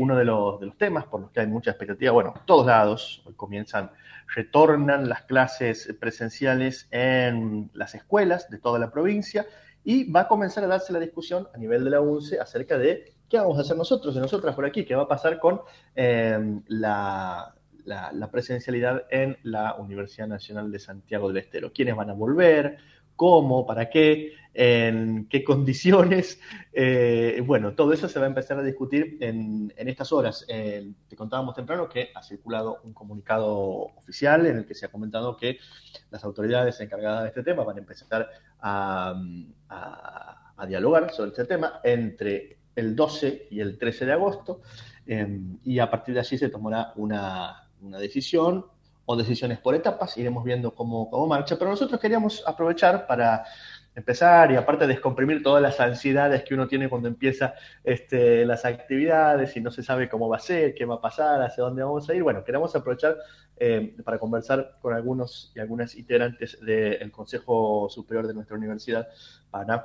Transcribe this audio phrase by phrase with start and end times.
[0.00, 3.22] uno de los, de los, temas por los que hay mucha expectativa, bueno, todos lados,
[3.26, 3.90] hoy comienzan,
[4.34, 9.46] retornan las clases presenciales en las escuelas de toda la provincia
[9.84, 13.12] y va a comenzar a darse la discusión a nivel de la UNCE acerca de
[13.28, 15.60] qué vamos a hacer nosotros y nosotras por aquí, qué va a pasar con
[15.94, 17.54] eh, la,
[17.84, 21.72] la, presencialidad en la Universidad Nacional de Santiago del Estero.
[21.72, 22.78] ¿Quiénes van a volver?
[23.16, 23.66] ¿Cómo?
[23.66, 24.32] ¿Para qué?
[24.52, 26.40] ¿En qué condiciones?
[26.72, 30.46] Eh, bueno, todo eso se va a empezar a discutir en, estas horas.
[30.46, 33.56] te contábamos temprano que ha circulado un comunicado
[33.96, 35.58] oficial en el que se ha comentado que
[36.10, 38.28] las autoridades encargadas de este tema van a empezar
[38.60, 39.14] a,
[40.68, 44.60] dialogar sobre este tema entre el 12 y el 13 de agosto
[45.06, 48.66] eh, y a partir de allí se tomará una, una decisión
[49.06, 53.44] o decisiones por etapas, iremos viendo cómo, cómo marcha, pero nosotros queríamos aprovechar para
[53.94, 57.54] empezar y aparte descomprimir todas las ansiedades que uno tiene cuando empieza
[57.84, 61.42] este, las actividades y no se sabe cómo va a ser, qué va a pasar,
[61.42, 62.22] hacia dónde vamos a ir.
[62.22, 63.16] Bueno, queremos aprovechar
[63.56, 69.08] eh, para conversar con algunos y algunas integrantes del Consejo Superior de nuestra universidad
[69.50, 69.82] para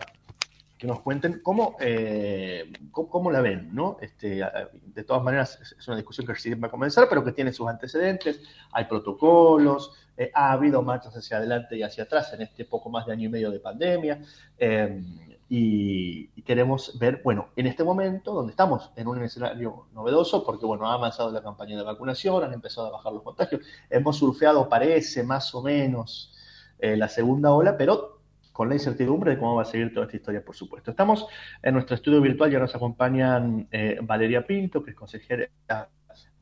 [0.78, 3.98] que nos cuenten cómo, eh, cómo, la ven, ¿no?
[4.02, 4.42] Este,
[4.84, 7.68] de todas maneras, es una discusión que recién va a comenzar, pero que tiene sus
[7.68, 12.90] antecedentes, hay protocolos, eh, ha habido marchas hacia adelante y hacia atrás en este poco
[12.90, 14.22] más de año y medio de pandemia,
[14.58, 15.02] eh,
[15.48, 20.90] y, queremos ver, bueno, en este momento, donde estamos en un escenario novedoso, porque, bueno,
[20.90, 25.24] ha avanzado la campaña de vacunación, han empezado a bajar los contagios, hemos surfeado, parece,
[25.24, 26.32] más o menos,
[26.80, 28.16] la segunda ola, pero
[28.56, 30.90] con la incertidumbre de cómo va a seguir toda esta historia, por supuesto.
[30.90, 31.28] Estamos
[31.62, 35.50] en nuestro estudio virtual, ya nos acompañan eh, Valeria Pinto, que es consejera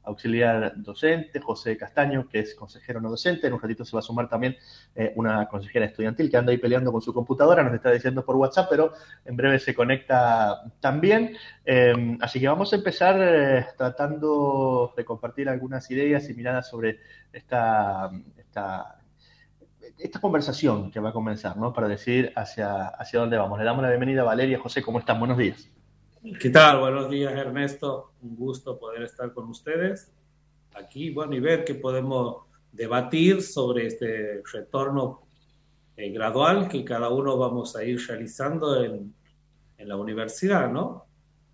[0.04, 4.04] auxiliar docente, José Castaño, que es consejero no docente, en un ratito se va a
[4.04, 4.56] sumar también
[4.96, 8.36] eh, una consejera estudiantil que anda ahí peleando con su computadora, nos está diciendo por
[8.36, 8.94] WhatsApp, pero
[9.26, 11.36] en breve se conecta también.
[11.66, 17.00] Eh, así que vamos a empezar tratando de compartir algunas ideas y miradas sobre
[17.32, 18.98] esta, esta
[19.98, 21.74] esta conversación que va a comenzar, ¿no?
[21.74, 23.60] Para decir hacia, hacia dónde vamos.
[23.60, 24.60] Le damos la bienvenida a Valeria.
[24.60, 25.20] José, ¿cómo están?
[25.20, 25.70] Buenos días.
[26.24, 26.80] ¿Qué tal?
[26.80, 28.14] Buenos días, Ernesto.
[28.22, 30.10] Un gusto poder estar con ustedes
[30.74, 35.24] aquí, bueno, y ver que podemos debatir sobre este retorno
[35.98, 39.14] eh, gradual que cada uno vamos a ir realizando en,
[39.78, 41.08] en la universidad, ¿no?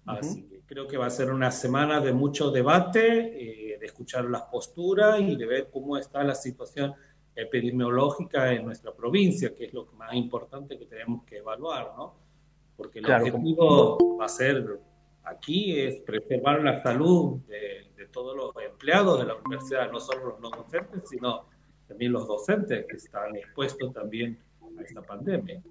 [0.05, 4.25] Así que creo que va a ser una semana de mucho debate, eh, de escuchar
[4.25, 6.93] las posturas y de ver cómo está la situación
[7.33, 12.28] epidemiológica en nuestra provincia, que es lo más importante que tenemos que evaluar, ¿no?
[12.79, 14.79] Porque el objetivo va a ser
[15.25, 20.39] aquí es preservar la salud de, todos los empleados de la universidad, no solo los
[20.39, 21.45] no docentes, sino
[21.87, 24.39] también los docentes que están expuestos también
[24.79, 25.61] a esta pandemia.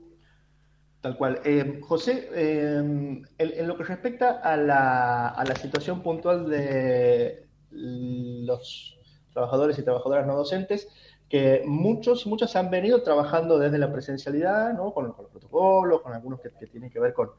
[1.00, 1.40] Tal cual.
[1.44, 8.98] Eh, José, eh, en, lo que respecta a la, a la situación puntual de los
[9.32, 10.88] trabajadores y trabajadoras no docentes,
[11.28, 16.48] que muchos muchas han venido trabajando desde la presencialidad, con, los protocolos, con algunos que,
[16.66, 17.30] tienen que ver con,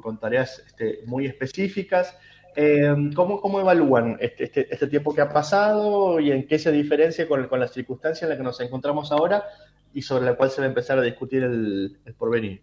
[0.00, 2.16] con, tareas este, muy específicas.
[2.54, 6.72] Eh, ¿cómo, ¿cómo, evalúan este, este, este, tiempo que ha pasado y en qué se
[6.72, 9.44] diferencia con, con la circunstancia en la que nos encontramos ahora
[9.92, 12.62] y sobre la cual se va a empezar a discutir el, el porvenir?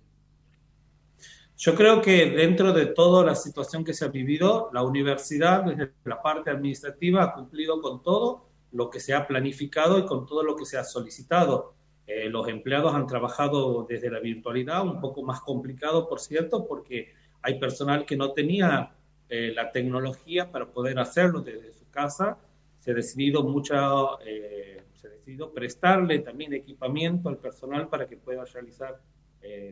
[1.55, 5.93] Yo creo que dentro de toda la situación que se ha vivido, la universidad, desde
[6.05, 10.43] la parte administrativa, ha cumplido con todo lo que se ha planificado y con todo
[10.43, 11.75] lo que se ha solicitado.
[12.05, 17.13] Eh, los empleados han trabajado desde la virtualidad, un poco más complicado, por cierto, porque
[17.41, 18.93] hay personal que no tenía
[19.29, 22.37] eh, la tecnología para poder hacerlo desde su casa.
[22.79, 23.77] Se ha decidido mucha,
[24.25, 28.99] eh, se ha decidido prestarle también equipamiento al personal para que pueda realizar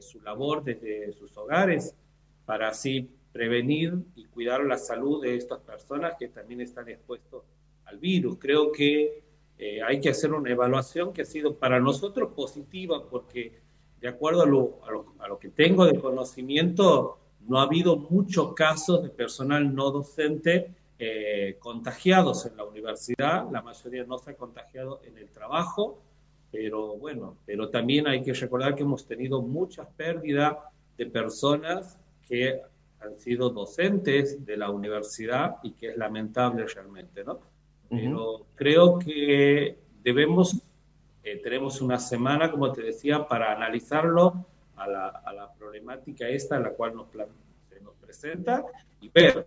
[0.02, 1.96] su labor desde sus hogares,
[2.46, 7.46] para así prevenir y cuidar la salud de estas personas que también están expuestos
[7.92, 8.38] al virus.
[8.40, 9.24] Creo que
[9.58, 13.60] eh, hay que hacer una evaluación que ha sido para nosotros positiva porque
[14.00, 14.80] de acuerdo a lo,
[15.20, 20.74] a lo, que tengo de conocimiento, no ha habido muchos casos de personal no docente
[20.98, 26.02] eh, contagiados en la universidad, la mayoría no se ha contagiado en el trabajo,
[26.52, 30.58] pero bueno, pero también hay que recordar que hemos tenido muchas pérdidas
[30.98, 32.60] de personas que
[33.00, 37.40] han sido docentes de la universidad y que es lamentable realmente, ¿no?
[37.92, 40.56] Pero creo que debemos,
[41.24, 44.46] eh, tenemos una semana, como te decía, para analizarlo
[44.76, 47.08] a la, a la problemática esta, a la cual nos,
[47.70, 48.66] se nos presenta
[49.02, 49.46] y ver,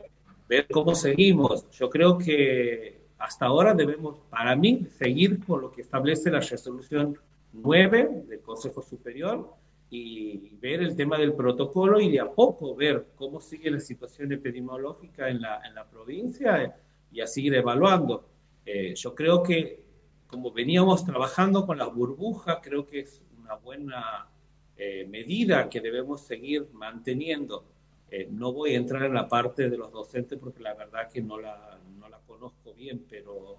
[0.49, 1.69] ver cómo seguimos.
[1.71, 7.19] Yo creo que hasta ahora debemos, para mí, seguir con lo que establece la resolución
[7.53, 9.49] 9 del Consejo Superior,
[9.97, 14.33] y ver el tema del protocolo y de a poco ver cómo sigue la situación
[14.33, 16.75] epidemiológica en la, en la provincia
[17.13, 18.27] y a seguir evaluando.
[18.67, 19.85] Eh, yo creo que
[20.27, 24.29] como veníamos trabajando con las burbujas, creo que es una buena
[24.77, 27.65] eh, medida que debemos seguir manteniendo.
[28.11, 31.23] Eh, no voy a entrar en la parte de los docentes porque la verdad que
[31.23, 33.59] no la, no la conozco bien, pero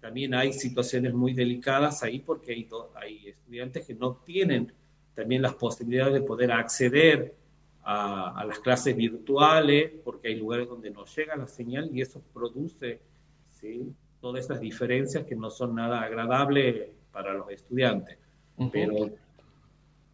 [0.00, 4.72] también hay situaciones muy delicadas ahí porque hay, hay estudiantes que no tienen
[5.14, 7.34] también las posibilidades de poder acceder
[7.82, 12.22] a, a, las clases virtuales porque hay lugares donde no llega la señal y eso
[12.32, 13.00] produce
[13.50, 13.92] ¿sí?
[14.22, 18.16] Todas estas diferencias que no son nada agradables para los estudiantes.
[18.70, 19.10] pero,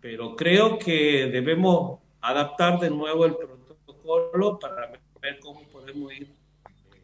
[0.01, 4.91] pero creo que debemos adaptar de nuevo el protocolo para
[5.21, 7.03] ver cómo podemos ir eh,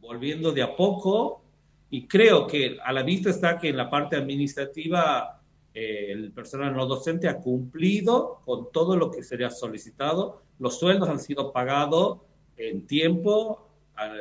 [0.00, 1.42] volviendo de a poco.
[1.88, 5.40] Y creo que a la vista está que en la parte administrativa
[5.72, 11.08] eh, el personal no docente ha cumplido con todo lo que sería solicitado, los sueldos
[11.08, 12.18] han sido pagados
[12.56, 13.68] en tiempo,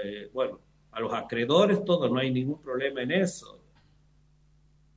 [0.04, 0.60] eh, bueno,
[0.92, 3.62] a los acreedores, todo, no hay ningún problema en eso.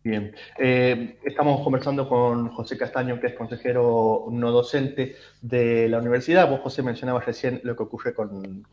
[0.05, 6.47] Bien, eh, estamos conversando con José Castaño, que es consejero no docente de la universidad.
[6.47, 8.65] Vos, José, mencionabas recién lo que ocurre con,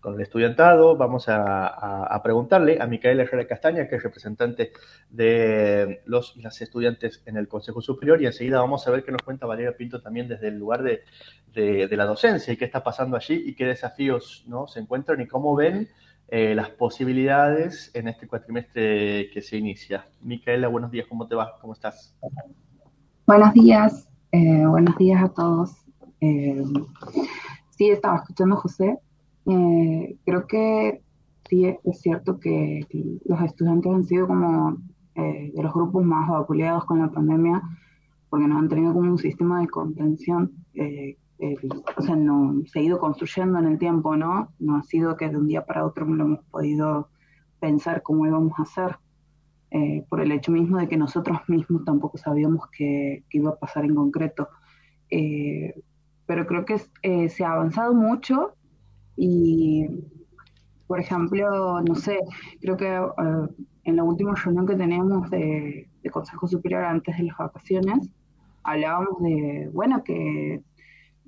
[0.00, 0.96] con, el estudiantado.
[0.96, 4.72] Vamos a, a, preguntarle a Micaela Herrera Castaña, que es representante
[5.10, 9.22] de los las estudiantes en el Consejo Superior, y enseguida vamos a ver qué nos
[9.22, 11.04] cuenta Valeria Pinto también desde el lugar de,
[11.54, 14.66] de, de la docencia y qué está pasando allí y qué desafíos ¿no?
[14.66, 15.88] se encuentran y cómo ven
[16.30, 20.06] eh, las posibilidades en este cuatrimestre que se inicia.
[20.20, 21.58] Micaela, buenos días, ¿cómo te va?
[21.60, 22.14] ¿Cómo estás?
[23.26, 25.72] Buenos días, eh, buenos días a todos.
[26.20, 26.62] Eh,
[27.70, 28.98] sí, estaba escuchando a José.
[29.46, 31.00] Eh, creo que
[31.48, 32.86] sí es cierto que
[33.24, 34.76] los estudiantes han sido como
[35.14, 37.60] de los grupos más vapuleados con la pandemia
[38.28, 40.52] porque no han tenido como un sistema de contención
[41.96, 44.52] o sea, no, se ha ido construyendo en el tiempo, ¿no?
[44.58, 47.08] No ha sido que de un día para otro no hemos podido
[47.60, 48.96] pensar cómo íbamos a hacer,
[49.70, 53.84] eh, por el hecho mismo de que nosotros mismos tampoco sabíamos qué, iba a pasar
[53.84, 54.48] en concreto.
[55.10, 55.74] Eh,
[56.26, 58.54] pero creo que eh, se ha avanzado mucho
[59.16, 59.86] y,
[60.86, 62.18] por ejemplo, no sé,
[62.60, 63.00] creo que
[63.84, 68.10] en la última reunión que teníamos de, de Consejo Superior antes de las vacaciones,
[68.62, 70.62] hablábamos de, bueno, que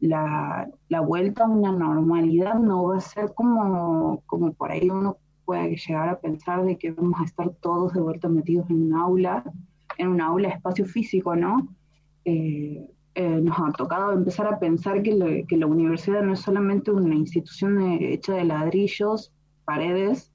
[0.00, 5.18] la, la, vuelta a una normalidad no va a ser como, como por ahí uno
[5.44, 8.94] puede llegar a pensar de que vamos a estar todos de vuelta metidos en un
[8.94, 9.44] aula,
[9.98, 11.68] en un aula espacio físico, ¿no?
[12.24, 16.90] Eh, eh, nos ha tocado empezar a pensar que, que, la universidad no es solamente
[16.92, 19.32] una institución hecha de ladrillos,
[19.64, 20.32] paredes,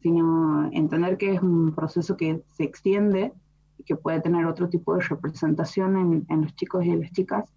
[0.00, 3.32] sino entender que es un proceso que se extiende
[3.78, 7.12] y que puede tener otro tipo de representación en, en los chicos y en las
[7.12, 7.50] chicas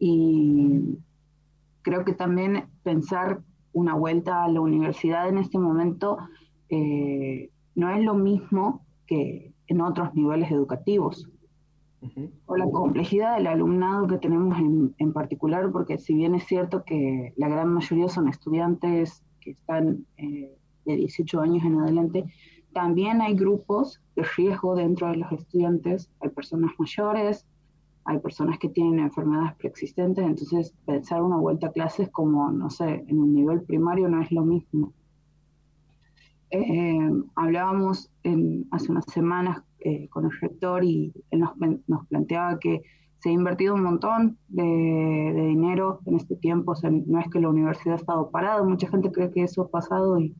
[0.00, 0.98] y
[1.82, 3.42] creo que también pensar
[3.72, 6.18] una vuelta a la universidad en este momento
[6.70, 11.28] eh, no es lo mismo que en otros niveles educativos.
[12.46, 16.82] O la complejidad del alumnado que tenemos en, en, particular, porque si bien es cierto
[16.82, 20.56] que la gran mayoría son estudiantes que están eh,
[20.86, 22.24] de 18 años en adelante,
[22.72, 27.46] también hay grupos de riesgo dentro de los estudiantes, hay personas mayores,
[28.04, 33.04] hay personas que tienen enfermedades preexistentes, entonces pensar una vuelta a clases como, no sé,
[33.06, 34.92] en un nivel primario no es lo mismo.
[36.50, 36.98] Eh,
[37.36, 38.10] hablábamos
[38.72, 41.40] hace unas semanas eh, con el rector y él
[41.86, 42.82] nos, planteaba que
[43.18, 47.38] se ha invertido un montón de, dinero en este tiempo, o sea, no es que
[47.38, 50.34] la universidad ha estado parada, mucha gente cree que eso ha pasado y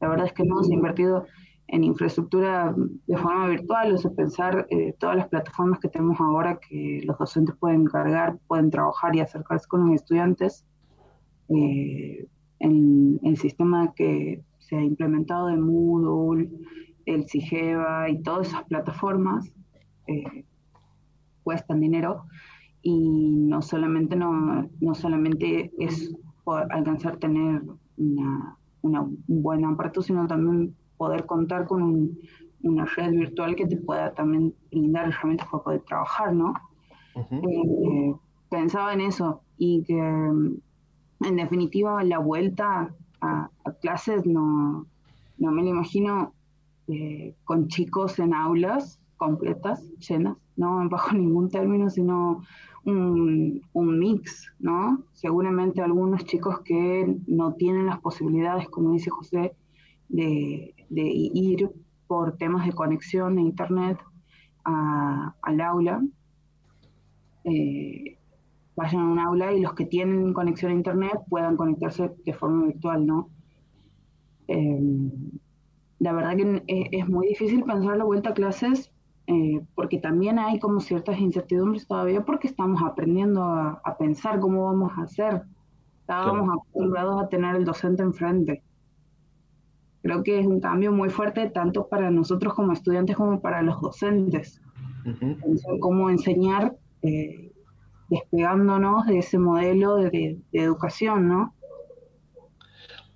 [0.00, 1.24] la verdad es que no, se ha invertido
[1.68, 2.74] en infraestructura
[3.06, 7.18] de forma virtual, o sea, pensar eh, todas las plataformas que tenemos ahora que los
[7.18, 10.64] docentes pueden cargar, pueden trabajar y acercarse con los estudiantes.
[11.48, 12.26] Eh,
[12.60, 16.50] en el sistema que se ha implementado de Moodle,
[17.06, 19.52] el CIGEVA y todas esas plataformas
[20.06, 20.44] eh,
[21.42, 22.24] cuestan dinero
[22.82, 26.14] y no solamente, no, no solamente es
[26.70, 27.62] alcanzar tener
[27.96, 32.16] una, una, un buen aparato, sino también poder contar con
[32.62, 36.54] una red virtual que te pueda también brindar herramientas para poder trabajar, ¿no?
[37.16, 38.14] Eh,
[38.48, 40.56] pensaba en eso y que mm,
[41.26, 44.86] en definitiva la vuelta a, clases no,
[45.38, 46.34] no, me lo imagino
[46.88, 52.42] eh, con chicos en aulas completas, llenas, no bajo ningún término, sino
[52.84, 55.02] un, un, mix, ¿no?
[55.12, 59.54] Seguramente algunos chicos que no tienen las posibilidades, como dice José,
[60.08, 61.70] de, ir
[62.06, 63.98] por temas de conexión de internet
[64.64, 66.02] al aula.
[67.44, 68.18] eh,
[68.76, 72.66] vayan a un aula y los que tienen conexión a internet puedan conectarse de forma
[72.66, 73.28] virtual, ¿no?
[74.48, 75.10] Em,
[75.98, 78.90] la verdad que es, muy difícil pensar la vuelta a clases
[79.26, 84.92] eh, porque también hay como ciertas incertidumbres todavía porque estamos aprendiendo a, pensar cómo vamos
[84.98, 85.42] a hacer.
[86.00, 88.62] Estábamos acostumbrados a tener el docente enfrente.
[90.04, 93.80] Creo que es un cambio muy fuerte tanto para nosotros como estudiantes como para los
[93.80, 94.60] docentes.
[95.80, 97.50] Cómo enseñar eh,
[98.10, 101.54] despegándonos de ese modelo de, educación, ¿no?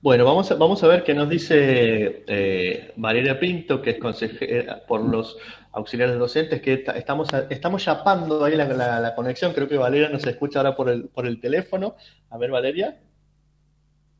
[0.00, 4.86] Bueno, vamos a, vamos a ver qué nos dice eh, Valeria Pinto, que es consejera
[4.88, 5.36] por los
[5.72, 9.52] auxiliares docentes, que estamos, estamos chapando ahí la, conexión.
[9.52, 11.96] Creo que Valeria nos escucha ahora por el, por el teléfono.
[12.30, 12.98] A ver, Valeria.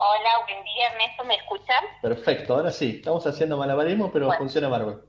[0.01, 1.85] Hola, buen día, Ernesto, ¿me escuchan?
[2.01, 2.99] Perfecto, ahora sí.
[2.99, 5.01] Estamos haciendo malabarismo, pero funciona bárbaro.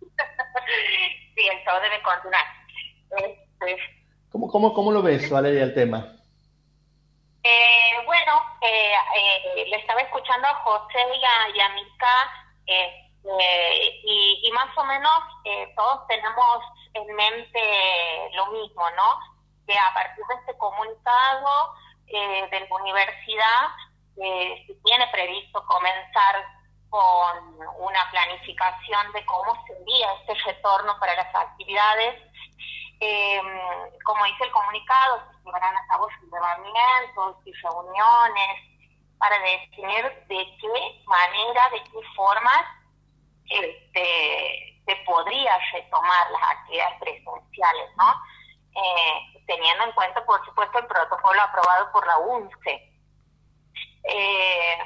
[1.34, 2.44] sí, el show debe continuar.
[3.16, 3.78] Este,
[4.30, 6.18] ¿Cómo, cómo, cómo lo ves, Valeria, el tema?
[7.42, 11.68] Eh, bueno, eh, eh, le estaba escuchando a José y a, y a
[12.66, 13.12] este,
[14.04, 15.18] y, más o menos
[15.74, 16.58] todos tenemos
[16.92, 17.60] en mente
[18.34, 19.18] lo mismo, ¿no?
[19.66, 21.74] Que a partir de este comunicado
[22.06, 23.68] de la universidad
[24.16, 26.44] se tiene previsto comenzar
[26.90, 32.26] con una planificación de cómo sería este retorno para las actividades
[33.00, 33.40] eh,
[34.04, 38.62] como dice el comunicado, se llevarán a cabo relevamientos y reuniones
[39.18, 42.64] para definir de qué manera, de qué formas
[43.48, 48.14] este, se podría retomar las actividades presenciales, ¿no?
[48.74, 52.92] Eh, teniendo en cuenta, por supuesto, el protocolo aprobado por la UNCE.
[54.08, 54.78] Eh,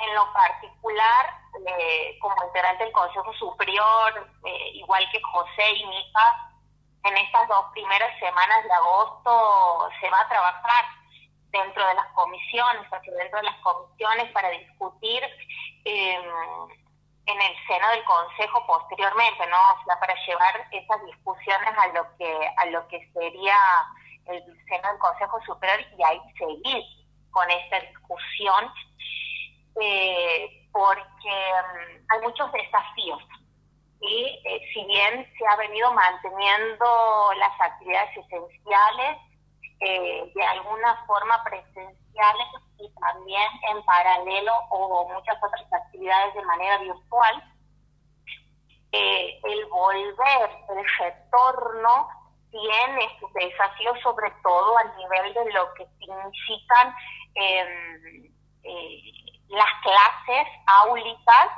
[0.00, 1.34] en lo particular,
[1.66, 4.28] eh, como integrante del Consejo Superior,
[4.74, 6.48] igual que José y Mica,
[7.04, 10.84] en estas dos primeras semanas de agosto se va a trabajar
[11.50, 15.22] dentro de las comisiones, dentro de las comisiones para discutir
[15.84, 16.24] em,
[17.26, 19.56] en el seno del Consejo posteriormente, ¿no?
[19.56, 23.56] O sea, para llevar esas discusiones a lo que a lo que sería
[24.26, 26.84] el seno del Consejo Superior y ahí seguir
[27.38, 28.72] con esta discusión,
[29.80, 33.22] eh, porque em, hay muchos desafíos.
[34.00, 39.18] Y eh, si bien se ha venido manteniendo las actividades esenciales,
[39.80, 42.48] eh, de alguna forma presenciales
[42.80, 47.54] y también en paralelo o muchas otras actividades de manera virtual,
[48.90, 52.08] el volver, el retorno,
[52.50, 56.94] tiene sus desafíos sobre todo a nivel de lo que significan
[57.40, 57.98] em,
[59.48, 61.48] las clases áulicas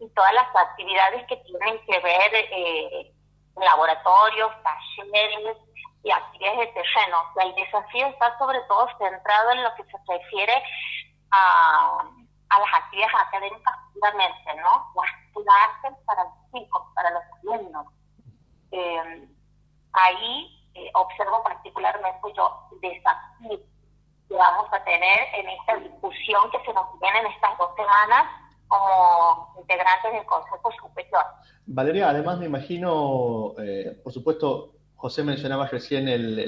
[0.00, 3.12] y todas las actividades que tienen que ver eh,
[3.56, 5.56] laboratorios, talleres
[6.02, 7.18] y actividades de terreno.
[7.40, 10.62] el desafío está sobre todo centrado en lo que se refiere
[11.30, 12.04] a,
[12.50, 14.92] las actividades académicas puramente, ¿no?
[14.94, 17.86] Las clases para los chicos, para los alumnos.
[18.70, 19.28] Eh,
[19.92, 23.60] ahí eh, observo particularmente yo desafíos
[24.28, 28.24] que vamos a tener en esta discusión que se nos viene en estas dos semanas
[28.68, 31.24] como integrantes del Consejo Superior.
[31.66, 36.06] Valeria, además me imagino, eh, por supuesto, José mencionaba recién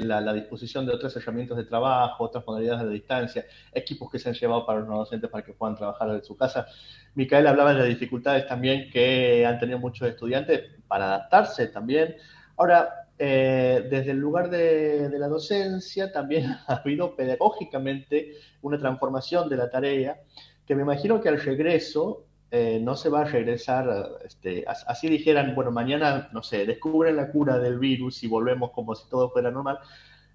[0.08, 4.34] la, disposición de otras herramientas de trabajo, otras modalidades de distancia, equipos que se han
[4.34, 6.66] llevado para los docentes para que puedan trabajar en su casa.
[7.14, 12.16] Micael hablaba de las dificultades también que han tenido muchos estudiantes para adaptarse también.
[12.56, 19.56] Ahora, eh, desde el lugar de, la docencia también ha habido pedagógicamente una transformación de
[19.56, 20.20] la tarea
[20.66, 25.54] que me imagino que al regreso eh, no se va a regresar, este, así dijeran,
[25.54, 29.50] bueno, mañana, no sé, descubren la cura del virus y volvemos como si todo fuera
[29.50, 29.78] normal.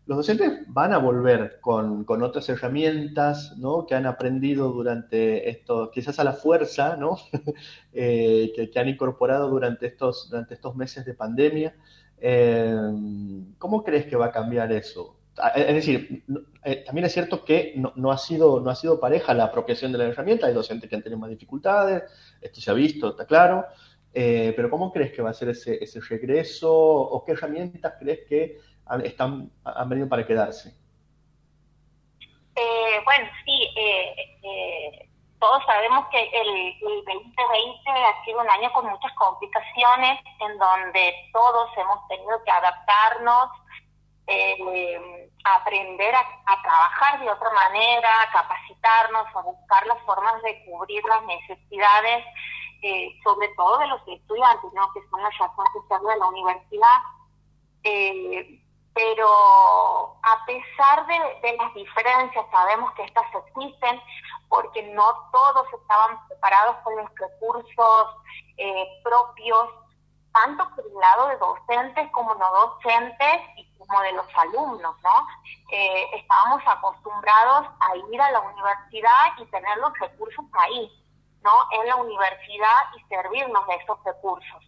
[0.05, 3.85] Los docentes van a volver con, con otras herramientas, ¿no?
[3.85, 7.17] Que han aprendido durante esto, quizás a la fuerza, ¿no?
[7.95, 11.75] Eh, que, han incorporado durante estos, durante estos meses de pandemia.
[12.25, 12.73] Eh,
[13.57, 15.19] ¿Cómo crees que va a cambiar eso?
[15.37, 16.23] Ah, es decir,
[16.63, 19.97] eh, también es cierto que no, ha sido, no ha sido pareja la apropiación de
[19.97, 22.03] la herramienta, hay docentes que han tenido más dificultades,
[22.39, 23.65] esto se ha visto, está claro,
[24.13, 28.19] eh, pero ¿cómo crees que va a ser ese, ese regreso o qué herramientas crees
[28.29, 30.73] que han, están, han venido para quedarse?
[32.55, 33.67] Eh, bueno, sí,
[35.43, 41.13] todos sabemos que el, el 2020 ha sido un año con muchas complicaciones en donde
[41.33, 43.49] todos hemos tenido que adaptarnos
[44.25, 51.03] eh, aprender a, trabajar de otra manera, a capacitarnos, a buscar las formas de cubrir
[51.03, 52.25] las necesidades,
[52.81, 54.93] eh, sobre todo de los estudiantes, ¿no?
[54.93, 56.99] que son las razones de la universidad.
[57.83, 59.27] Eh, pero
[60.21, 64.01] a pesar de, las diferencias, sabemos que estas existen
[64.53, 68.07] porque no todos estaban preparados con los recursos
[68.57, 69.69] eh, propios,
[70.31, 75.27] tanto por el lado de docentes como no docentes y como de los alumnos, ¿no?
[75.71, 81.03] Eh, estábamos acostumbrados a ir a la universidad y tener los recursos ahí,
[81.41, 81.51] ¿no?
[81.71, 84.63] En la universidad y servirnos de esos recursos.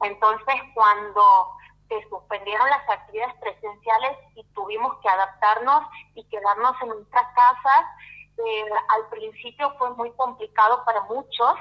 [0.00, 1.52] Entonces, cuando
[1.88, 5.82] se suspendieron las actividades presenciales y tuvimos que adaptarnos
[6.14, 7.84] y quedarnos en nuestras casas.
[8.46, 11.54] Eh, al principio fue muy complicado para muchos,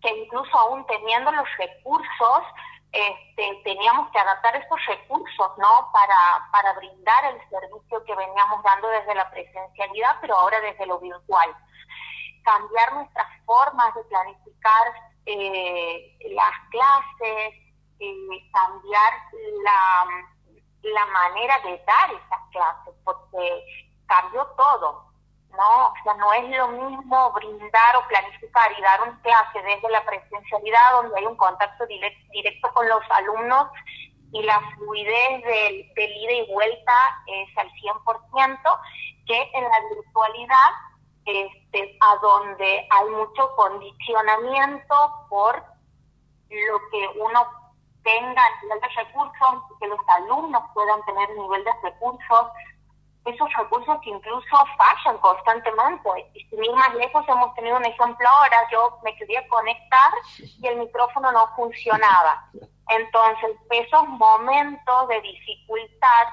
[0.00, 2.42] que incluso aún teniendo los recursos,
[2.92, 5.90] este, teníamos que adaptar estos recursos, ¿no?
[5.92, 10.98] Para, para brindar el servicio que veníamos dando desde la presencialidad, pero ahora desde lo
[11.00, 11.54] virtual.
[12.44, 14.94] Cambiar nuestras formas de planificar
[15.26, 17.54] eh, las clases,
[17.98, 19.12] eh, cambiar
[19.64, 20.06] la,
[20.82, 23.64] la manera de dar esas clases, porque
[24.06, 25.13] cambió todo,
[25.56, 25.86] ¿no?
[25.88, 30.04] O sea, no es lo mismo brindar o planificar y dar un clase desde la
[30.04, 33.68] presencialidad, donde hay un contacto directo con los alumnos
[34.34, 36.92] y la fluidez del, ida y vuelta
[37.26, 38.80] es al 100%,
[39.26, 40.70] que en la virtualidad,
[41.24, 45.64] este, a donde hay mucho condicionamiento por
[46.50, 47.46] lo que uno
[48.02, 52.48] tengan nivel de recursos, que los alumnos puedan tener nivel de recursos,
[53.24, 56.30] esos recursos que incluso fallan constantemente.
[56.34, 60.66] Y sin ir más lejos, hemos tenido un ejemplo ahora, yo me quería conectar y
[60.66, 62.50] el micrófono no funcionaba.
[62.88, 66.26] Entonces, esos momentos de dificultad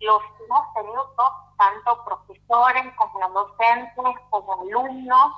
[0.00, 5.32] los hemos tenido todos, tanto profesores como docentes, como alumnos.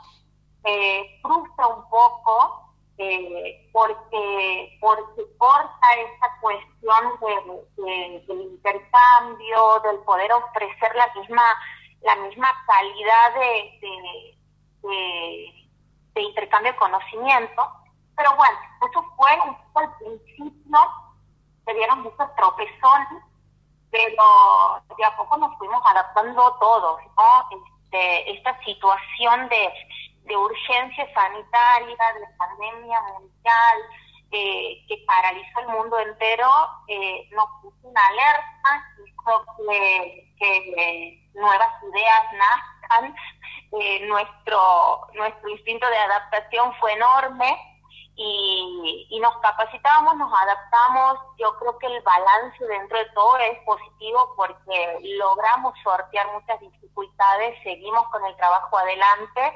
[0.64, 2.67] Eh, frustra un poco
[2.98, 7.20] eh, porque, porque corta esa cuestión
[7.76, 11.42] de, del intercambio, del poder ofrecer la misma,
[12.02, 14.36] la misma calidad de,
[14.82, 17.72] de, intercambio de conocimiento.
[18.16, 18.58] Pero bueno,
[18.90, 20.78] eso fue un poco al principio,
[21.64, 23.22] se dieron muchos tropezones,
[23.92, 27.48] pero de a poco nos fuimos adaptando todos, ¿no?
[27.84, 29.72] Este, esta situación de
[30.28, 33.78] de urgencia sanitaria, de pandemia mundial,
[34.30, 36.50] eh, que paralizó el mundo entero,
[36.86, 39.44] eh, nos puso una alerta, hizo
[40.38, 43.16] que, nuevas ideas nazcan,
[43.80, 47.56] eh, nuestro, nuestro instinto de adaptación fue enorme
[48.16, 53.58] y, y nos capacitamos, nos adaptamos, yo creo que el balance dentro de todo es
[53.60, 59.54] positivo porque logramos sortear muchas dificultades, seguimos con el trabajo adelante,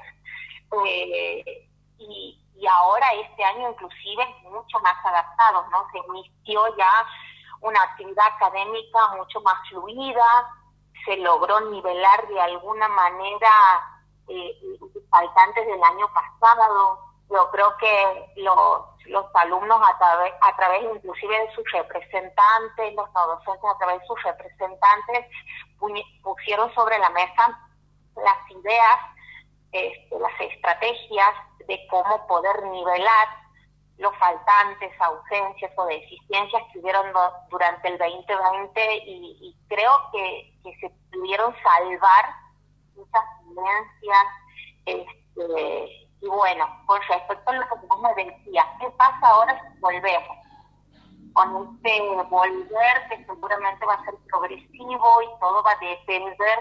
[0.87, 5.85] eh, y, ahora este año inclusive mucho más adaptados, ¿no?
[5.91, 7.07] Se inició ya
[7.61, 10.49] una actividad académica mucho más fluida,
[11.05, 13.51] se logró nivelar de alguna manera
[14.29, 14.57] eh,
[15.11, 17.01] faltantes del año pasado.
[17.29, 23.13] Yo creo que los, los alumnos a través, a través inclusive de sus representantes, los
[23.13, 25.27] no docentes a través de sus representantes,
[26.23, 27.59] pusieron sobre la mesa
[28.15, 28.99] las ideas
[29.73, 31.35] este, las estrategias
[31.67, 33.29] de cómo poder nivelar
[33.99, 37.07] los faltantes, ausencias o deficiencias que hubieron
[37.51, 42.35] durante el 2020 y, creo que, se pudieron salvar
[42.95, 44.27] muchas tendencias.
[44.87, 49.81] Este, y bueno, con respecto a lo que vos me decías, ¿qué pasa ahora si
[49.81, 50.37] volvemos?
[51.33, 56.59] Con este volver que seguramente va a ser progresivo y todo va a depender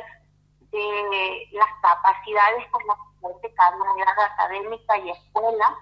[0.71, 2.97] de las capacidades con las
[3.41, 5.77] que cada académica y escuela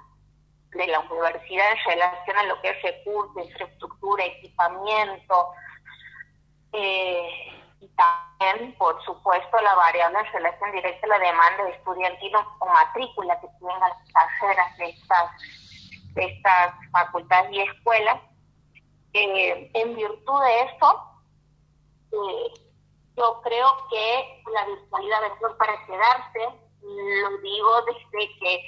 [0.72, 5.52] de la universidad en relación a lo que es recursos, infraestructura, equipamiento,
[6.74, 12.36] eh, y también, por supuesto, la variable en relación directa a la demanda de estudiantil
[12.36, 15.32] o matrícula que tienen las carreras de estas,
[16.14, 18.20] de estas facultades y escuelas.
[19.14, 21.04] Eh, en virtud de eso,
[22.12, 22.69] eh,
[23.20, 28.66] yo creo que la virtualidad es para quedarse, lo digo desde que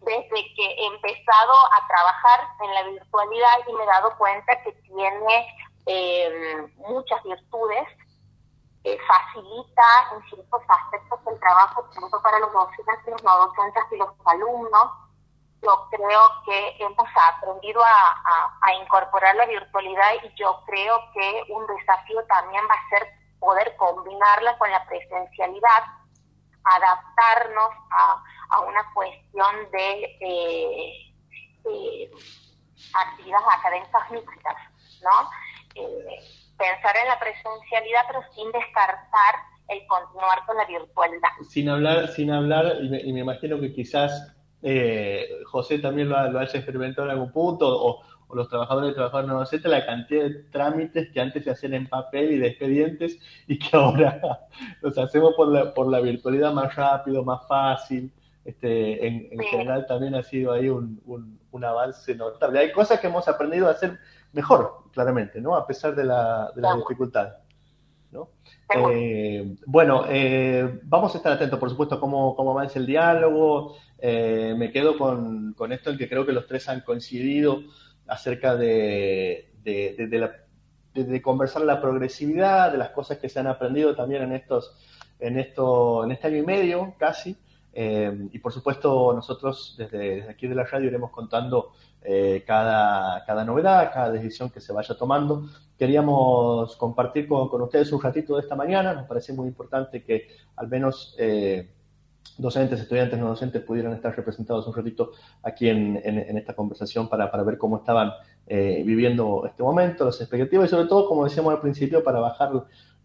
[0.00, 4.72] desde que he empezado a trabajar en la virtualidad y me he dado cuenta que
[4.72, 7.88] tiene eh, muchas virtudes,
[8.82, 14.90] facilita en ciertos aspectos el trabajo tanto para los docentes, no docentes y los alumnos.
[15.62, 22.22] Yo creo que hemos aprendido a incorporar la virtualidad y yo creo que un desafío
[22.26, 25.82] también va a ser poder combinarla con la presencialidad,
[26.64, 28.22] adaptarnos a,
[28.60, 32.10] una cuestión de eh,
[32.94, 34.56] actividades académicas mixtas,
[35.02, 35.30] ¿no?
[35.74, 36.20] Eh,
[36.56, 39.34] pensar en la presencialidad, pero sin descartar
[39.68, 41.28] el continuar con la virtualidad.
[41.48, 46.58] Sin hablar, sin hablar, y me, imagino que quizás eh, José también lo, lo, haya
[46.58, 51.10] experimentado en algún punto, o, los trabajadores y trabajadoras no docentes, la cantidad de trámites
[51.10, 54.40] que antes se hacían en papel y de expedientes y que ahora
[54.82, 58.12] los hacemos por la, por la virtualidad más rápido, más fácil.
[58.44, 61.00] Este, en, general también ha sido ahí un,
[61.50, 62.58] un, avance notable.
[62.58, 63.98] Hay cosas que hemos aprendido a hacer
[64.34, 65.56] mejor, claramente, ¿no?
[65.56, 67.36] A pesar de la, de la dificultad.
[68.10, 68.30] ¿no?
[68.76, 73.76] Eh, bueno, eh, vamos a estar atentos, por supuesto, a cómo, cómo avanza el diálogo.
[73.98, 77.62] Eh, me quedo con, con, esto en que creo que los tres han coincidido
[78.06, 84.32] acerca de, de, conversar la progresividad, de las cosas que se han aprendido también en
[84.32, 84.76] estos,
[85.18, 87.36] en esto, en este año y medio casi.
[87.76, 93.44] Eh, y por supuesto, nosotros desde, aquí de la radio iremos contando eh, cada, cada
[93.44, 95.48] novedad, cada decisión que se vaya tomando.
[95.76, 98.94] Queríamos compartir con, con, ustedes un ratito de esta mañana.
[98.94, 101.73] Nos parece muy importante que al menos eh,
[102.38, 107.30] docentes, estudiantes, no docentes pudieran estar representados un ratito aquí en, en, esta conversación para,
[107.30, 108.12] para, ver cómo estaban
[108.46, 112.50] eh, viviendo este momento, las expectativas y sobre todo, como decíamos al principio, para bajar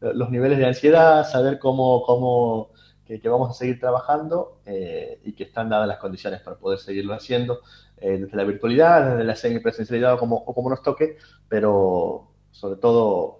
[0.02, 2.70] los niveles de ansiedad, saber cómo, cómo
[3.06, 7.14] que, vamos a seguir trabajando eh, y que están dadas las condiciones para poder seguirlo
[7.14, 7.62] haciendo
[7.98, 13.39] eh, desde la virtualidad, desde la semipresencialidad como, o como nos toque, pero sobre todo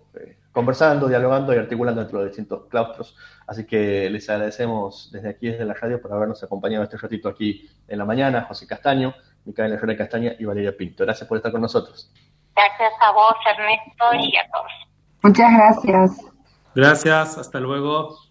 [0.52, 3.16] conversando, dialogando y articulando entre los distintos claustros.
[3.48, 7.70] Así que les agradecemos desde aquí, desde la radio, por habernos acompañado este ratito aquí
[7.88, 8.44] en la mañana.
[8.44, 9.14] José Castaño,
[9.46, 11.04] Micaela Herrera Castaña y Valeria Pinto.
[11.04, 12.12] Gracias por estar con nosotros.
[12.56, 14.72] Gracias a vos, Ernesto, y a todos.
[15.22, 16.26] Muchas gracias.
[16.76, 18.29] Gracias, hasta luego.